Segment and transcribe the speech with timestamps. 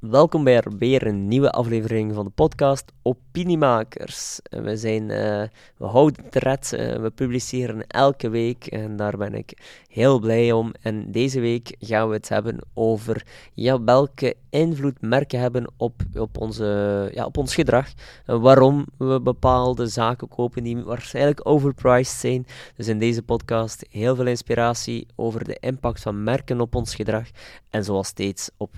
[0.00, 4.40] Welkom bij weer een nieuwe aflevering van de podcast Opiniemakers.
[4.42, 5.42] We, zijn, uh,
[5.76, 9.52] we houden het red, uh, we publiceren elke week en daar ben ik
[9.88, 10.72] heel blij om.
[10.80, 16.38] En deze week gaan we het hebben over ja, welke invloed merken hebben op, op,
[16.38, 17.88] onze, ja, op ons gedrag.
[18.26, 22.46] En waarom we bepaalde zaken kopen die waarschijnlijk overpriced zijn.
[22.76, 27.28] Dus in deze podcast heel veel inspiratie over de impact van merken op ons gedrag.
[27.70, 28.74] En zoals steeds op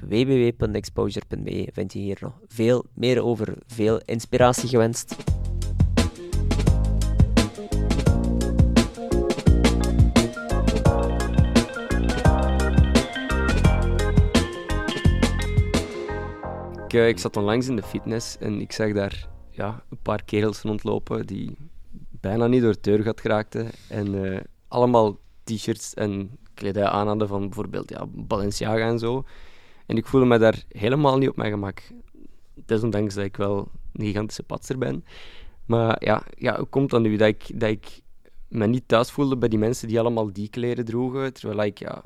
[1.73, 3.55] vind je hier nog veel meer over.
[3.67, 5.17] Veel inspiratie gewenst.
[16.85, 20.25] Ik, eh, ik zat onlangs in de fitness en ik zag daar ja, een paar
[20.25, 21.57] kerels rondlopen die
[22.21, 23.71] bijna niet door de deur gaat geraakten.
[23.89, 29.25] En uh, allemaal t-shirts en kledij aan hadden van bijvoorbeeld ja, Balenciaga en zo.
[29.93, 31.83] En ik voelde me daar helemaal niet op mijn gemak.
[32.55, 35.05] Desondanks dat ik wel een gigantische patser ben.
[35.67, 38.01] Maar ja, ja hoe komt dan nu dat ik, dat ik
[38.49, 42.03] me niet thuis voelde bij die mensen die allemaal die kleren droegen, terwijl ik ja,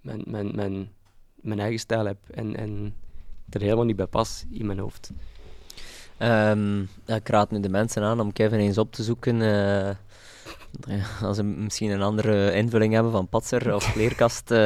[0.00, 0.90] mijn, mijn,
[1.34, 2.94] mijn, eigen stijl heb en, en
[3.48, 5.12] er helemaal niet bij pas in mijn hoofd.
[6.18, 9.40] Um, ik raad nu de mensen aan om Kevin eens op te zoeken.
[9.40, 9.90] Uh,
[11.22, 14.58] als ze misschien een andere invulling hebben van patser of kleerkast, uh,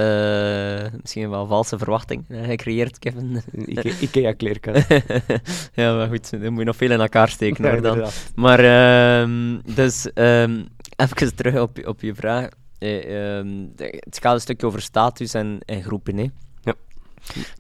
[1.01, 3.43] misschien wel valse verwachting uh, gecreëerd, Kevin.
[4.01, 4.87] Ikea kleerkast.
[5.75, 8.07] ja, maar goed, dan moet je nog veel in elkaar steken hoor dan.
[8.35, 12.49] Maar, uh, dus, um, even terug op, op je vraag.
[12.79, 16.27] Um, het gaat een stukje over status en, en groepen, hè.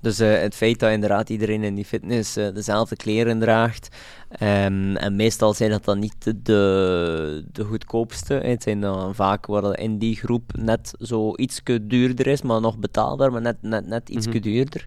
[0.00, 3.88] Dus uh, het feit dat inderdaad iedereen in die fitness dezelfde kleren draagt.
[4.32, 8.34] Um, en meestal zijn dat dan niet de, de goedkoopste.
[8.34, 12.78] Het zijn dan vaak waar in die groep net zo iets duurder is, maar nog
[12.78, 14.86] betaalbaar, maar net, net, net iets mm duurder.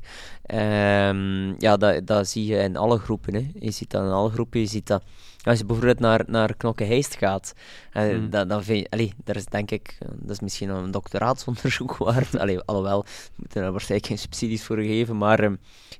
[0.54, 3.34] Um, ja, dat, dat zie je in alle groepen.
[3.34, 3.52] Hè.
[3.60, 4.60] Je ziet dat in alle groepen.
[4.60, 5.04] Je ziet dat
[5.44, 7.54] als je bijvoorbeeld naar, naar Knokke-Heist gaat,
[7.94, 8.30] uh, mm.
[8.30, 12.38] dan, dan vind je, allee, daar is denk ik, dat is misschien een doctoraatsonderzoek waard.
[12.38, 15.52] allee, alhoewel, we moeten er waarschijnlijk geen subsidies voor geven, maar uh,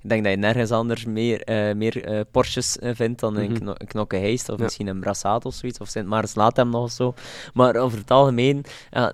[0.02, 3.68] ik denk dat je nergens anders meer, uh, meer uh, Porsches vindt dan in mm
[3.68, 3.88] -hmm.
[3.88, 4.64] Knokke-Heist, of ja.
[4.64, 7.14] misschien een Brassaat of zoiets, of Sint Maartens laat hem nog zo.
[7.54, 8.66] Maar over het algemeen,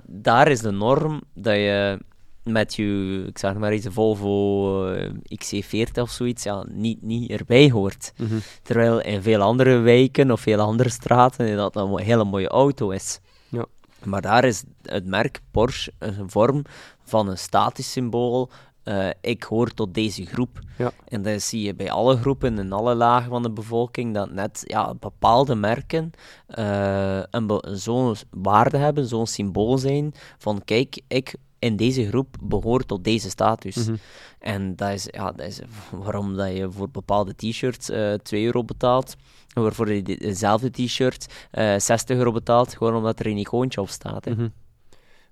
[0.06, 2.00] daar is de norm dat je
[2.44, 5.09] met je, ik zeg maar iets, Volvo uh,
[5.44, 8.13] XC40 of zoiets, ja, niet, niet erbij hoort.
[8.18, 8.41] Mm -hmm.
[8.63, 13.19] Terwijl in veel andere wijken of veel andere straten dat een hele mooie auto is.
[13.50, 13.66] Ja.
[14.03, 16.63] Maar daar is het merk Porsche een vorm
[17.03, 18.50] van een statisch symbool.
[18.89, 20.59] Uh, ik hoor tot deze groep.
[20.77, 20.91] Ja.
[21.07, 24.61] En dat zie je bij alle groepen en alle lagen van de bevolking, dat net
[24.66, 26.11] ja, bepaalde merken
[26.59, 27.23] uh,
[27.61, 33.29] zo'n waarde hebben, zo'n symbool zijn van kijk, ik in deze groep behoort tot deze
[33.29, 33.75] status.
[33.75, 33.95] Mhm.
[34.39, 35.59] En dat is, ja, dat is
[35.91, 39.16] waarom dat je voor bepaalde t-shirts uh, 2 euro betaalt,
[39.53, 44.25] waarvoor je dezelfde t-shirt uh, 60 euro betaalt, gewoon omdat er een icoontje op staat.
[44.25, 44.31] Hè.
[44.31, 44.47] Mhm.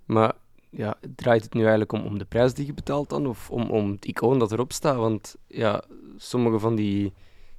[0.05, 0.33] Maar
[0.77, 3.69] ja, draait het nu eigenlijk om, om de prijs die je betaalt dan, of om,
[3.69, 4.95] om het icoon dat erop staat?
[4.95, 5.83] Want ja,
[6.17, 7.13] sommige van die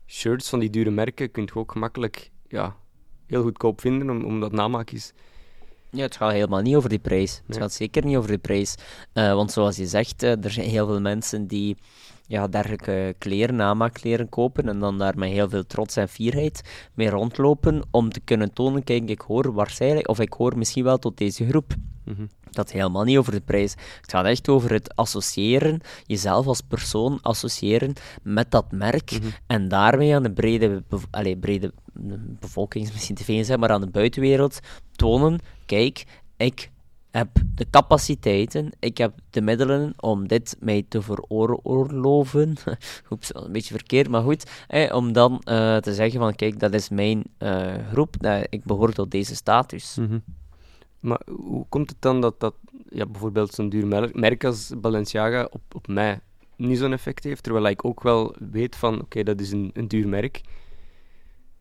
[0.06, 2.76] shirts van die dure merken kun je ook gemakkelijk ja,
[3.26, 5.12] heel goedkoop vinden, omdat namaak is.
[5.90, 7.42] Ja, het gaat helemaal niet over die prijs.
[7.46, 8.74] Het gaat zeker niet over de prijs.
[9.14, 11.76] Uh, want zoals je zegt, uh, er zijn heel veel mensen die
[12.28, 17.10] ja, dergelijke kleren, namaakkleren kopen en dan daar met heel veel trots en fierheid mee
[17.10, 21.16] rondlopen om te kunnen tonen, kijk, ik hoor waarschijnlijk, of ik hoor misschien wel tot
[21.16, 21.74] deze groep.
[22.04, 22.28] Mm -hmm.
[22.50, 23.74] Dat helemaal niet over de prijs.
[24.00, 29.28] Het gaat echt over het associëren, jezelf als persoon associëren met dat merk Mhm.
[29.46, 31.72] en daarmee aan de brede, bev allee, brede
[32.40, 34.58] bevolking, is misschien te veel zeg, maar aan de buitenwereld
[34.92, 36.04] tonen, kijk,
[36.36, 36.70] ik
[37.18, 42.56] heb de capaciteiten, ik heb de middelen om dit mij te veroorloven.
[43.10, 44.50] Oeps, een beetje verkeerd, maar goed.
[44.68, 48.64] Eh, om dan uh, te zeggen van, kijk, dat is mijn uh, groep, dat ik
[48.64, 49.96] behoor tot deze status.
[49.96, 50.22] Mm -hmm.
[51.00, 52.54] Maar hoe komt het dan dat, dat
[52.90, 56.20] ja, bijvoorbeeld zo'n duur merk als Balenciaga op, op mij
[56.56, 59.70] niet zo'n effect heeft, terwijl ik ook wel weet van, oké, okay, dat is een,
[59.72, 60.40] een duur merk.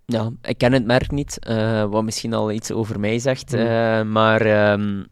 [0.06, 3.60] Ja, ik ken het merk niet, uh, wat misschien al iets over mij zegt, mm.
[3.60, 4.72] uh, maar...
[4.72, 5.06] Um,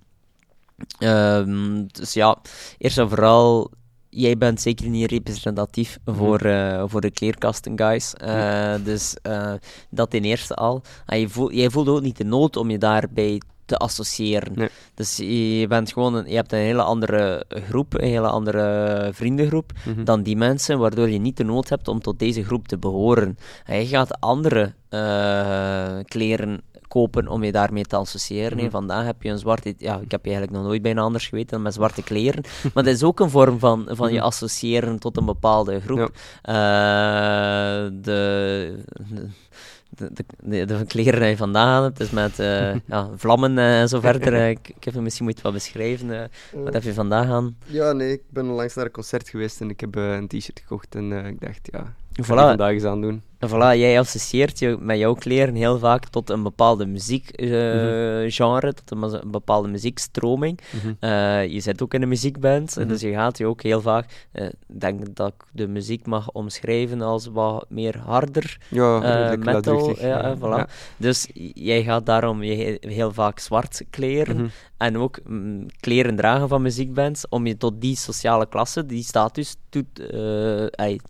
[0.99, 2.37] um, dus ja,
[2.77, 3.71] eerst en vooral
[4.15, 6.15] jij bent zeker niet representatief -hmm.
[6.15, 8.13] voor, uh, voor de kleerkasten, guys.
[8.23, 9.53] Uh, dus uh,
[9.89, 10.81] dat ten eerste al.
[11.05, 14.51] En je voel, jij voelt ook niet de nood om je daarbij te associëren.
[14.55, 14.69] Nee.
[14.93, 19.71] Dus je, bent gewoon een, je hebt een hele andere groep, een hele andere vriendengroep
[19.85, 20.03] mm -hmm.
[20.03, 23.37] dan die mensen, waardoor je niet de nood hebt om tot deze groep te behoren.
[23.65, 24.73] En je gaat andere
[26.05, 28.63] kleren kopen om je daarmee te associëren.
[28.63, 29.73] Mm Vandaag heb je een zwarte...
[29.77, 32.43] Ja, ik heb je eigenlijk nog nooit bijna anders geweten dan met zwarte kleren.
[32.73, 34.25] maar dat is ook een vorm van, van je mhm.
[34.25, 36.11] associëren tot een bepaalde groep.
[36.41, 37.89] Ja.
[37.89, 38.83] de
[39.95, 43.99] de, de, de kleren die je vandaag hebt, dus met uh, ja, vlammen en zo
[43.99, 44.33] verder.
[44.33, 46.29] Uh, ik, ik, heb je misschien moet wat beschrijven.
[46.53, 47.57] wat heb je vandaag aan?
[47.65, 50.95] Ja, nee, ik ben langs naar een concert geweest en ik heb een t-shirt gekocht
[50.95, 52.27] en ik dacht, ja, ik voilà.
[52.27, 53.21] vandaag eens aan doen.
[53.49, 58.83] Voilà, jij associeert je met jouw kleren heel vaak tot een bepaalde muziekgenre, uh, mm
[58.85, 60.59] tot een, bepaalde muziekstroming.
[60.83, 60.97] Mm
[61.49, 64.51] je zit ook in een muziekband, mm dus je gaat je ook heel vaak, ik
[64.67, 69.99] denk dat ik de muziek mag omschrijven als wat meer harder ja, metal.
[69.99, 70.71] Ja, voilà.
[70.97, 74.47] Dus jij gaat daarom je heel vaak zwart kleren mhm.
[74.77, 79.55] en ook mm, kleren dragen van muziekbands om je tot die sociale klasse, die status
[79.69, 79.85] toe,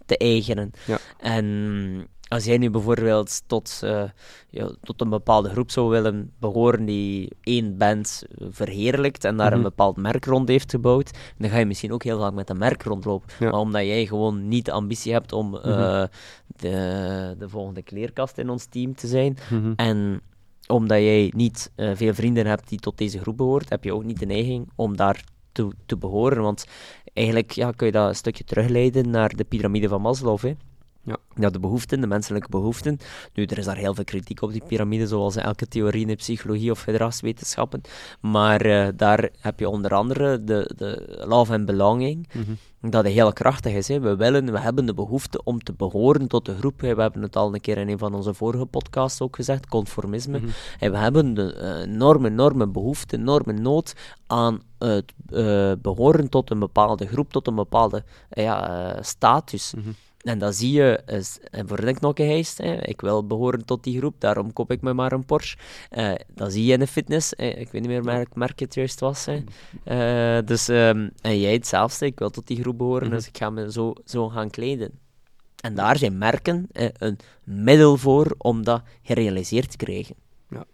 [0.05, 0.71] te eigenen.
[0.85, 0.97] Ja.
[1.17, 4.03] En als jij nu bijvoorbeeld tot, uh,
[4.49, 9.59] ja, tot een bepaalde groep zou willen behoren die één band verheerlijkt en daar een
[9.59, 9.67] mhm.
[9.67, 12.83] bepaald merk rond heeft gebouwd, dan ga je misschien ook heel vaak met een merk
[12.83, 13.29] rondlopen.
[13.39, 15.61] Maar omdat jij gewoon niet de ambitie hebt om uh,
[16.47, 19.73] de, de volgende kleerkast in ons team te zijn mhm.
[19.75, 20.21] en
[20.67, 24.03] omdat jij niet uh, veel vrienden hebt die tot deze groep behoort, heb je ook
[24.03, 26.41] niet de neiging om daar te, te behoren.
[26.41, 26.65] Want
[27.13, 30.39] eigenlijk ja, kun je dat een stukje terugleiden naar de piramide van Maslow.
[30.39, 30.53] Hè.
[31.35, 31.49] Ja.
[31.49, 32.97] de behoeften, de menselijke behoeften.
[33.33, 36.07] Nu, er is daar heel veel kritiek op die piramide, zoals in elke theorie in
[36.07, 37.81] de psychologie of gedragswetenschappen.
[38.21, 42.89] Maar uh, daar heb je onder andere de, de love en belonging, mm -hmm.
[42.89, 43.87] dat heel krachtig is.
[43.87, 43.99] Hè.
[43.99, 46.81] We willen, we hebben de behoefte om te behoren tot de groep.
[46.81, 50.39] We hebben het al een keer in een van onze vorige podcasts ook gezegd, conformisme.
[50.39, 50.49] Mm
[50.79, 53.93] En we hebben de uh, enorme, enorme behoefte, enorme nood
[54.27, 59.73] aan het uh, behoren tot een bepaalde groep, tot een bepaalde ja, status.
[59.77, 59.95] Mm
[60.25, 62.59] en dat zie je is, voor de knokkenheist.
[62.81, 65.57] Ik wil behoren tot die groep, daarom koop ik me maar een Porsche.
[65.97, 67.33] Uh, dat zie je in de fitness.
[67.33, 69.25] Ik weet niet meer welk merk het juist was.
[69.25, 69.43] Hè.
[70.37, 72.05] Uh, dus, um, en jij hetzelfde.
[72.05, 73.15] Ik wil tot die groep behoren, mhm.
[73.15, 74.99] dus ik ga me zo, zo gaan kleden.
[75.61, 80.15] En daar zijn merken een middel voor om dat gerealiseerd te krijgen.
[80.49, 80.65] Ja.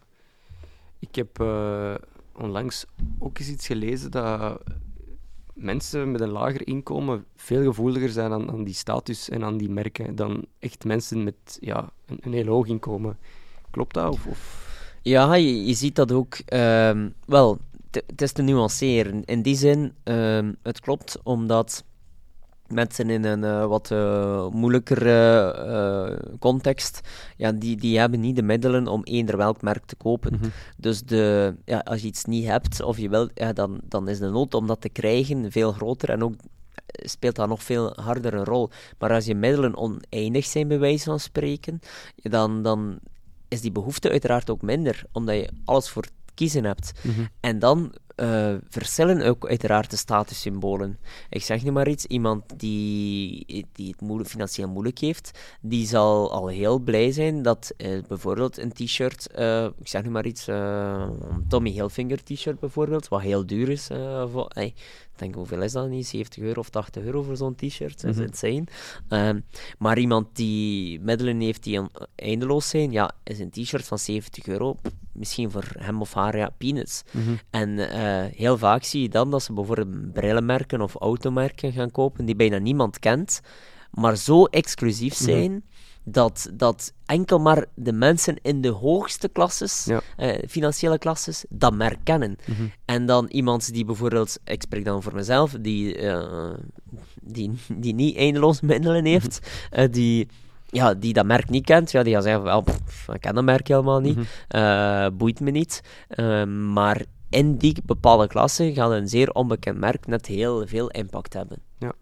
[1.00, 1.96] Ik heb uh,
[2.36, 2.86] onlangs
[3.20, 4.62] ook eens iets gelezen dat
[5.62, 9.70] mensen met een lager inkomen veel gevoeliger zijn aan, aan die status en aan die
[9.70, 13.18] merken dan echt mensen met ja, een, een heel hoog inkomen.
[13.72, 14.14] Klopt dat?
[14.14, 14.70] Of, of?
[15.02, 16.34] Ja, je, ziet dat ook.
[16.46, 17.58] Ehm, wel,
[17.92, 19.26] het is te nuanceren.
[19.26, 21.84] In die zin, um, het klopt omdat
[22.72, 27.02] mensen in een uh, wat uh, moeilijkere uh, context,
[27.38, 30.34] ja, die, die hebben niet de middelen om eender welk merk te kopen.
[30.34, 30.50] Mhm.
[30.78, 34.20] Dus de, ja, als je iets niet hebt of je wilt, ja, dan, dan is
[34.20, 36.34] de nood om dat te krijgen veel groter en ook
[36.92, 38.70] speelt dat nog veel harder een rol.
[39.00, 41.80] Maar als je middelen oneindig zijn, bij wijze van spreken,
[42.16, 43.00] dan, dan
[43.48, 46.92] is die behoefte uiteraard ook minder, omdat je alles voor kiezen hebt.
[47.04, 47.26] Mhm.
[47.40, 51.00] En dan uh, verschillen ook uiteraard de statussymbolen.
[51.30, 56.32] Ik zeg nu maar iets, iemand die, die het moeilijk, financieel moeilijk heeft, die zal
[56.32, 60.48] al heel blij zijn dat uh, bijvoorbeeld een t-shirt, uh, ik zeg nu maar iets,
[60.48, 63.88] een Tommy Hilfiger t-shirt bijvoorbeeld, wat heel duur is,
[64.32, 64.74] voor, hey,
[65.22, 66.08] denk, hoeveel is dat niet?
[66.08, 68.02] 70 euro of 80 euro voor zo'n t-shirt.
[68.02, 68.64] Dat is mm insane.
[69.08, 69.40] Ehm,
[69.78, 71.80] maar iemand die middelen heeft die
[72.16, 74.78] eindeloos zijn, ja, is een t-shirt van 70 euro
[75.14, 77.04] misschien voor hem of haar ja, peanuts.
[77.12, 77.32] Mhm.
[77.50, 82.26] En eh, heel vaak zie je dan dat ze bijvoorbeeld brillenmerken of automerken gaan kopen
[82.26, 83.42] die bijna niemand kent,
[83.92, 85.24] maar zo exclusief mhm.
[85.24, 85.64] zijn
[86.04, 89.88] dat, dat enkel maar de mensen in de hoogste klasses,
[90.18, 92.36] eh, financiële klasses, dat merk kennen.
[92.46, 92.64] Mhm.
[92.86, 96.54] En dan iemand die bijvoorbeeld, ik spreek dan voor mezelf, die, uh,
[97.22, 99.40] die, die niet eindeloos middelen heeft,
[99.72, 100.28] uh, die
[100.72, 102.64] ja, die dat merk niet kent, ja, die gaat zeggen, wel,
[103.14, 105.82] ik ken dat merk helemaal niet, mm boeit me niet.
[106.16, 111.34] Uh, maar in die bepaalde klasse gaat een zeer onbekend merk net heel veel impact
[111.34, 111.58] hebben.
[111.78, 111.94] Ja.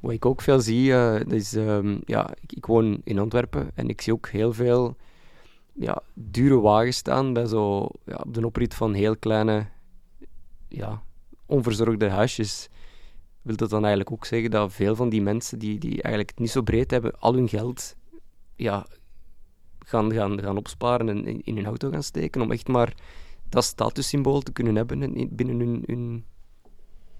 [0.00, 3.88] Wat ik ook veel zie, uh, is, um, ja, ik, ik, woon in Antwerpen en
[3.88, 4.96] ik zie ook heel veel
[5.72, 9.66] ja, dure wagens staan bij zo, ja, op de oprit van heel kleine,
[10.68, 11.02] ja,
[11.46, 12.68] onverzorgde huisjes
[13.42, 16.38] wil dat dan eigenlijk ook zeggen dat veel van die mensen die, die eigenlijk het
[16.38, 17.96] niet zo breed hebben, al hun geld
[18.56, 18.86] ja,
[19.78, 22.94] gaan, gaan, gaan opsparen en in, in hun auto gaan steken om echt maar
[23.48, 26.24] dat statussymbool te kunnen hebben binnen hun, hun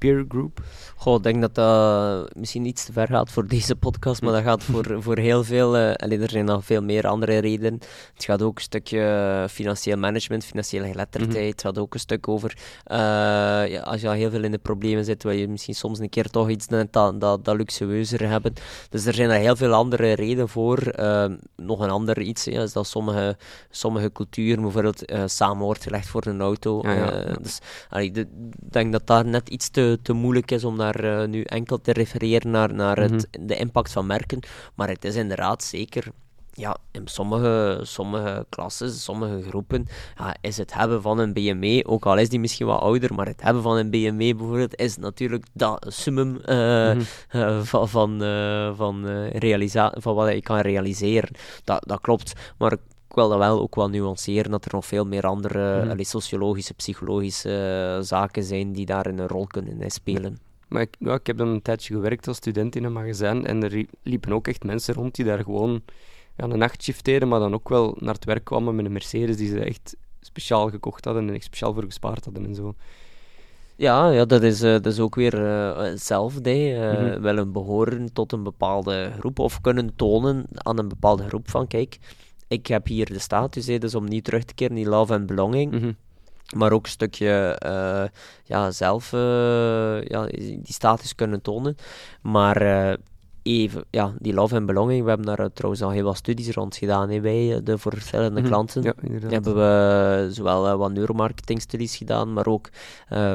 [0.02, 0.60] peer group?
[0.96, 4.42] Goh, ik denk dat dat misschien iets te ver gaat voor deze podcast, maar dat
[4.42, 5.76] gaat voor, voor heel veel.
[5.76, 7.80] Uh, er zijn nog veel meer andere redenen.
[8.14, 11.38] Het gaat ook een stukje financieel management, financiële geletterdheid.
[11.38, 11.50] Mhm.
[11.50, 12.56] Het gaat ook een stuk over.
[12.86, 12.96] Uh,
[13.68, 16.08] ja, als je al heel veel in de problemen zit, wil je misschien soms een
[16.08, 18.52] keer toch iets dat, dat, dat luxueuzer hebben.
[18.90, 20.92] Dus er zijn er heel veel andere redenen voor.
[20.98, 21.24] Uh,
[21.56, 23.36] nog een ander iets ja, is dat sommige,
[23.70, 26.80] sommige culturen bijvoorbeeld samen wordt gelegd voor een auto.
[26.82, 27.58] Ja, dus
[27.90, 28.24] ik
[28.70, 31.92] denk dat daar net iets te, te moeilijk is om daar uh, nu enkel te
[31.92, 33.46] refereren naar, naar het, mhm.
[33.46, 34.40] de impact van merken.
[34.74, 36.12] Maar het is inderdaad zeker
[36.54, 39.86] ja, in sommige, sommige klassen, sommige groepen,
[40.18, 43.26] ja, is het hebben van een BMW, ook al is die misschien wat ouder, maar
[43.26, 46.96] het hebben van een BMW bijvoorbeeld, is natuurlijk dat summum uh,
[47.62, 48.18] van, van,
[48.76, 49.06] van,
[49.94, 51.30] van wat je kan realiseren.
[51.64, 52.76] Dat, dat klopt, maar
[53.14, 57.98] wil dat wel ook wel nuanceren, dat er nog veel meer andere mm sociologische, psychologische
[58.02, 60.38] zaken zijn die daar een rol kunnen spelen.
[60.68, 63.62] Maar ik, ja, ik heb dan een tijdje gewerkt als student in een magazijn en
[63.62, 65.82] er liepen ook echt mensen rond die daar gewoon
[66.36, 69.36] ja, een nachtshift deden, maar dan ook wel naar het werk kwamen met een Mercedes
[69.36, 72.74] die ze echt speciaal gekocht hadden en echt speciaal voor gespaard hadden en zo.
[73.76, 76.70] Ja, ja dat, is, uh, dat is ook weer uh, hetzelfde.
[76.70, 81.50] Uh, mm Willen behoren tot een bepaalde groep of kunnen tonen aan een bepaalde groep
[81.50, 81.98] van kijk,
[82.52, 85.26] ik heb hier de status, hè, dus om niet terug te keren, die love en
[85.26, 85.72] belonging.
[85.72, 85.92] Mhm.
[86.56, 88.04] Maar ook een stukje uh,
[88.44, 91.76] ja, zelf uh, ja, die status kunnen tonen.
[92.22, 92.92] Maar uh,
[93.42, 96.76] even, ja, die love en belonging, we hebben daar trouwens al heel wat studies rond
[96.76, 98.46] gedaan hè, bij de voor verschillende mm -hmm.
[98.46, 98.82] klanten.
[98.82, 98.94] Ja.
[99.28, 102.68] Hebben we zowel wat neuromarketingstudies gedaan, maar ook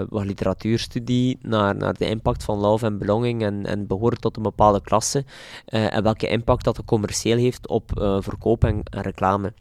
[0.09, 4.43] wat literatuurstudie naar, naar de impact van love en belonging en, en behoren tot een
[4.43, 5.25] bepaalde klasse.
[5.65, 9.53] en welke impact dat commercieel heeft op verkoop en, en reclame.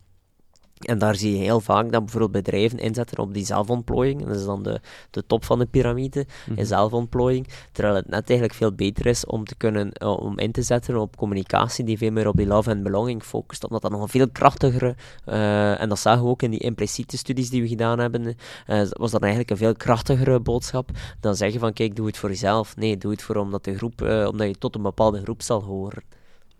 [0.76, 4.26] En daar zie je heel vaak dat bijvoorbeeld bedrijven inzetten op die zelfontplooiing.
[4.26, 4.80] dat is dan de,
[5.10, 7.48] de top van de piramide, mm zelfontplooiing.
[7.72, 10.96] Terwijl het net eigenlijk veel beter is om, te kunnen, uh, om in te zetten
[10.96, 13.64] op communicatie die veel meer op die love en belonging focust.
[13.64, 17.16] Omdat dat nog een veel krachtigere, uh, en dat zagen we ook in die impliciete
[17.16, 18.22] studies die we gedaan hebben,
[18.66, 20.90] uh, was dat eigenlijk een veel krachtigere boodschap
[21.20, 22.76] dan zeggen van kijk, doe het voor jezelf.
[22.76, 26.02] Nee, doe het voor omdat, de groep, omdat je tot een bepaalde groep zal horen.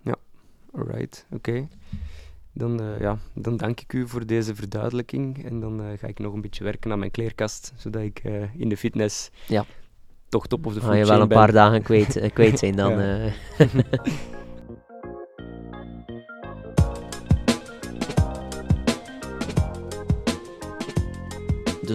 [0.03, 0.17] Ja,
[0.73, 1.69] alright, oké.
[2.59, 5.45] Dan, uh, ja, dan dank ik u voor deze verduidelijking.
[5.45, 8.43] En dan uh, ga ik nog een beetje werken aan mijn kleerkast, zodat ik uh,
[8.57, 9.65] in de fitness ja.
[10.29, 12.93] toch top of de Ga je wel een paar dagen kwijt, kwijt zijn dan.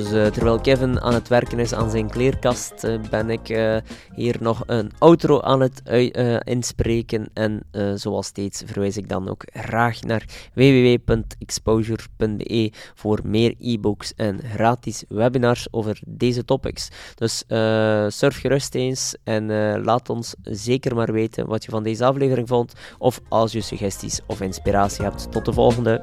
[0.02, 3.78] Dus uh, terwijl Kevin aan het werken is aan zijn kleerkast, uh, ben ik uh,
[4.16, 5.82] hier nog een outro aan het
[6.44, 7.30] inspreken.
[7.34, 7.64] En
[7.96, 15.68] zoals steeds verwijs ik dan ook graag naar www.exposure.be voor meer e-books en gratis webinars
[15.72, 16.90] over deze topics.
[17.16, 17.44] Dus
[18.08, 19.46] surf gerust eens en
[19.84, 22.74] laat ons zeker maar weten wat je van deze aflevering vond.
[22.98, 25.32] Of als je suggesties of inspiratie hebt.
[25.32, 26.02] Tot de volgende!